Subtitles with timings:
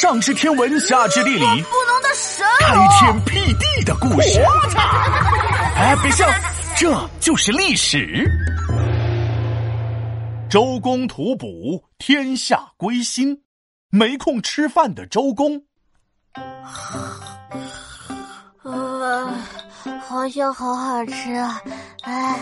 [0.00, 4.40] 上知天文，下知地理，不能的神开天辟地的故事。
[4.40, 4.80] 我 操
[5.76, 6.26] 哎，别笑，
[6.74, 8.26] 这就是历史。
[10.48, 13.42] 周公吐哺，天下归心。
[13.90, 15.62] 没空吃饭的周公，
[18.62, 19.28] 呃，
[20.08, 21.60] 好像好好吃啊！
[22.04, 22.40] 哎，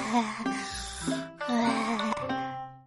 [1.49, 2.13] 哎，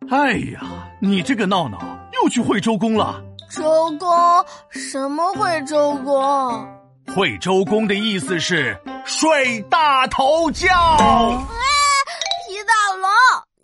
[0.10, 0.62] 哎呀，
[1.02, 1.78] 你这个闹闹
[2.14, 3.22] 又去会周公了。
[3.54, 4.46] 周公？
[4.70, 6.82] 什么会周公？
[7.14, 10.70] 会周公的意思是睡大头觉。
[10.70, 11.66] 哎，
[12.48, 13.10] 皮大龙，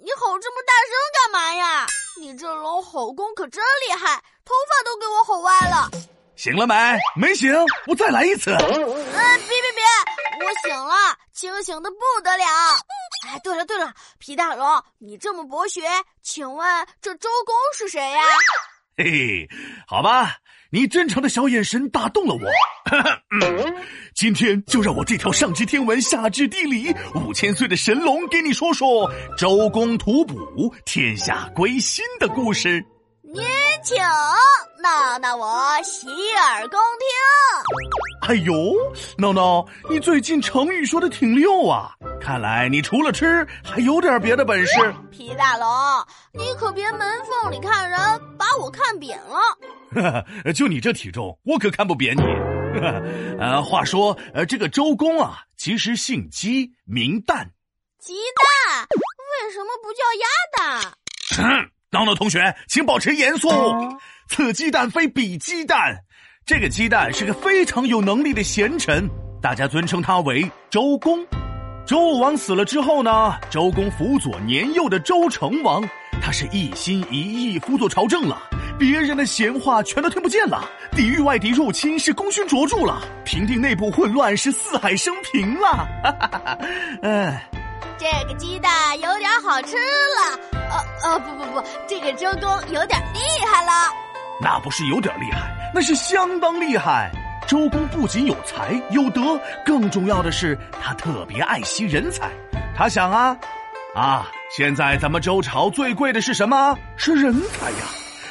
[0.04, 1.88] 你吼这么大声干嘛呀？
[2.20, 4.22] 你这龙吼功可真厉害。
[4.44, 5.90] 头发都给我吼歪了，
[6.36, 6.76] 醒了没？
[7.16, 7.54] 没醒，
[7.86, 8.52] 我再来一次。
[8.52, 10.96] 嗯，别别别，我醒了，
[11.34, 12.46] 清醒的不得了。
[13.28, 15.82] 哎，对了对了，皮大龙，你这么博学，
[16.22, 18.22] 请问这周公是谁呀？
[19.00, 19.50] 嘿嘿，
[19.86, 20.38] 好吧，
[20.72, 22.42] 你真诚的小眼神打动了我。
[24.16, 32.84] 今天就让我这条上知天文下知地理五千岁的神龙给你说说周公吐哺，天下归心的故事。
[33.22, 33.44] 您
[33.84, 33.96] 请，
[34.82, 38.28] 闹闹我洗耳恭听。
[38.28, 38.54] 哎呦，
[39.18, 41.92] 闹闹，你最近成语说的挺溜啊！
[42.20, 44.74] 看来你除了吃，还有点别的本事。
[45.12, 45.68] 皮大龙，
[46.34, 48.07] 你可别门缝里看人，把
[48.68, 50.52] 我看扁了。
[50.52, 52.22] 就你这体重，我可看不扁你。
[53.40, 57.48] 呃，话说，呃，这个周公啊，其实姓姬，名旦。
[57.98, 58.86] 鸡蛋？
[58.92, 60.84] 为什么不叫鸭
[61.40, 61.70] 蛋？
[61.92, 63.48] 闹闹同学，请保持严肃。
[64.28, 66.04] 此鸡蛋非彼鸡蛋，
[66.46, 69.10] 这个鸡蛋是个非常有能力的贤臣，
[69.42, 71.26] 大家尊称他为周公。
[71.86, 75.82] 周武王死了之后呢，周公辅佐年幼的周成王，
[76.22, 78.38] 他是一心一意辅佐朝政了，
[78.78, 85.88] 别人的闲话全都听不见了，抵御外敌入侵是功勋卓著了，平定内部混乱是四海升平了。
[86.04, 86.58] 哈哈哈哈
[87.02, 87.34] 嗯，
[87.98, 90.40] 这个鸡蛋有点好吃了。
[90.70, 93.72] 呃呃不不不，这个周公有点厉害了。
[94.42, 97.10] 那不是有点厉害，那是相当厉害。
[97.48, 102.30] 周公不仅有才有德，更重要的是他特别爱惜人才。
[102.76, 103.36] 他想啊
[103.98, 106.78] 啊，现在咱们周朝最贵的是什么？
[106.98, 107.78] 是人才呀！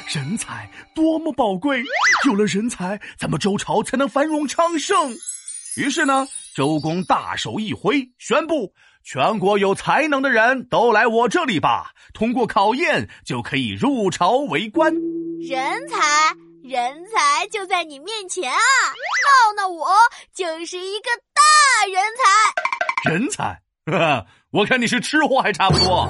[0.07, 1.83] 人才多么宝贵，
[2.25, 5.13] 有了人才，咱们周朝才能繁荣昌盛。
[5.75, 6.25] 于是呢，
[6.55, 8.73] 周公大手一挥，宣布。
[9.03, 14.93] 全国有才能的人都来我这里吧，通过考验就可以入朝为官。
[15.41, 16.33] 人才，
[16.63, 18.57] 人才就在你面前啊！
[19.57, 19.89] 闹闹，我
[20.33, 22.01] 就是一个大人
[23.03, 23.11] 才。
[23.11, 23.59] 人才，
[24.51, 26.07] 我看你是吃货还差不多。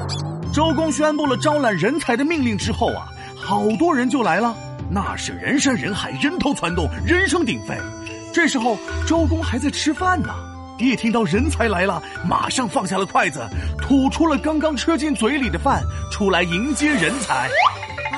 [0.53, 4.55] 周公宣布了招揽人才的命令之后啊，好多人就来了，
[4.89, 7.77] 那是人山人海，人头攒动，人声鼎沸。
[8.33, 10.29] 这时候，周公还在吃饭呢。
[10.79, 13.43] 一听到人才来了，马上放下了筷子，
[13.79, 17.49] 吐出了刚刚吃进嘴里的饭，出来迎接人才。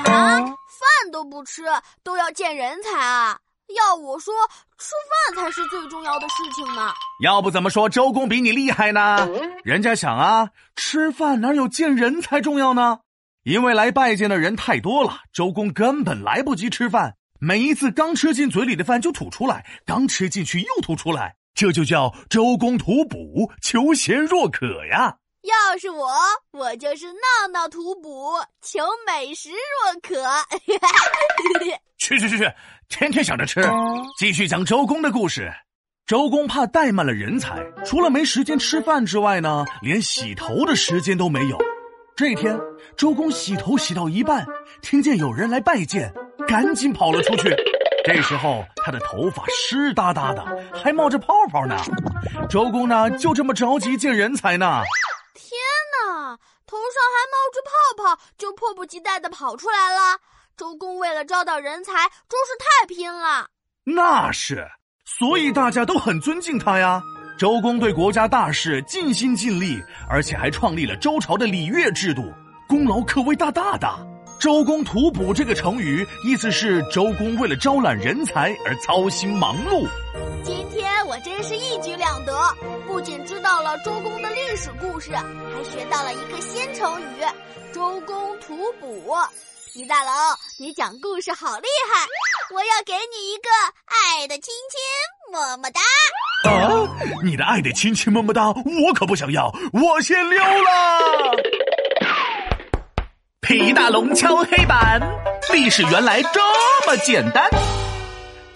[0.04, 1.62] 啊，饭都不吃，
[2.02, 3.38] 都要见人才啊！
[3.76, 4.34] 要我说，
[4.78, 4.92] 吃
[5.34, 6.92] 饭才是最重要的事情呢。
[7.22, 9.28] 要不怎么说周公比你厉害呢？
[9.64, 13.00] 人家想啊，吃饭哪有见人才重要呢？
[13.42, 21.36] 因为来拜见的人太多了，周公根本来不及吃饭，每一次刚吃进嘴里的饭就吐出来，刚吃进去又吐出来。
[21.54, 25.16] 这就叫周公吐哺，求贤若渴呀！
[25.50, 26.08] 要是我，
[26.52, 30.24] 我就是闹闹图补，求美食若渴。
[31.98, 32.50] 去去去去，
[32.88, 33.60] 天天想着吃。
[34.16, 35.52] 继续讲周公的故事。
[36.06, 41.58] 周公怕怠慢了人才，除了没时间吃饭之外呢，连洗头的时间都没有。
[42.16, 42.58] 这天，
[42.96, 44.44] 周公洗头洗到一半，
[44.82, 46.12] 听见有人来拜见，
[46.46, 47.54] 赶紧跑了出去。
[48.04, 50.44] 这时候，他的头发湿哒哒的，
[50.74, 51.76] 还冒着泡泡呢。
[52.48, 54.82] 周公呢，就这么着急见人才呢。
[56.70, 57.70] 头上还冒着泡
[58.16, 60.20] 泡，就迫不及待的跑出来了。
[60.56, 61.92] 周公为了招到人才，
[62.28, 63.48] 真是太拼了。
[63.82, 64.64] 那是，
[65.04, 67.02] 所以大家都很尊敬他呀。
[67.36, 72.32] 周公对国家大事尽心尽力，而且还创立了周朝的礼乐制度，
[72.68, 73.88] 功劳可谓大大的。
[74.38, 79.88] 周公吐哺这个成语，意思是周公为了招揽人才而操心忙碌。
[80.42, 82.32] 今天我真是一举两得，
[82.86, 87.04] 不仅知道了周公的历史故事，还学到了一个新成语
[87.72, 89.14] “周公吐哺”。
[89.72, 90.12] 皮大龙，
[90.58, 92.06] 你讲故事好厉害，
[92.54, 93.48] 我要给你一个
[93.86, 95.80] 爱的亲亲么么哒。
[96.48, 96.88] 啊，
[97.22, 101.36] 你的爱的亲亲么么哒，我可不想要，我先溜了。
[103.40, 105.00] 皮大龙敲黑板，
[105.52, 106.40] 历史原来这
[106.86, 107.48] 么简单。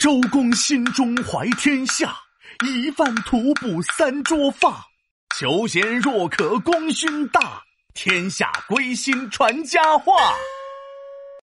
[0.04, 2.14] 周公心中怀天下，
[2.66, 4.84] 一饭吐哺三桌发。
[5.34, 7.62] 求贤若渴功勋大，
[7.94, 10.12] 天下归心传佳话。